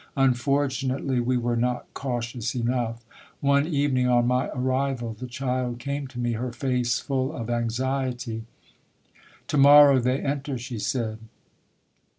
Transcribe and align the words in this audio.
Unfortunately 0.17 1.19
we 1.19 1.37
were 1.37 1.55
not 1.55 1.85
cautious 1.93 2.55
enough.'' 2.55 3.05
One 3.39 3.67
evening 3.67 4.07
on 4.07 4.25
my 4.25 4.47
arrival, 4.47 5.13
the 5.13 5.27
child 5.27 5.77
came 5.77 6.07
to 6.07 6.17
me, 6.19 6.31
her 6.31 6.51
face 6.51 6.99
full 6.99 7.31
of 7.31 7.51
anxiety. 7.51 8.45
"* 9.15 9.47
To 9.49 9.57
morrow 9.59 9.99
they 9.99 10.19
enter,' 10.19 10.57
she 10.57 10.79
said. 10.79 11.19